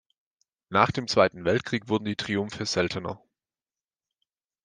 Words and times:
Nach 0.69 0.89
dem 0.89 1.07
Zweiten 1.07 1.45
Weltkrieg 1.45 1.87
wurden 1.87 2.05
die 2.05 2.15
Triumphe 2.15 2.65
seltener. 2.65 3.21